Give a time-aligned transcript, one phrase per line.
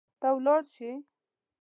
[0.19, 0.91] ته ولاړ شي